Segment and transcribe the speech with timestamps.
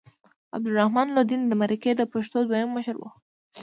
[0.55, 3.03] عبدالرحمن لودین د مرکه د پښتو دویم مشر و.